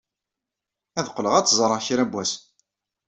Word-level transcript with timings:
Ad 0.99 1.07
qqleɣ 1.11 1.33
ad 1.35 1.45
tt-ẓreɣ 1.45 1.79
kra 1.85 2.03
n 2.07 2.11
wass. 2.13 2.31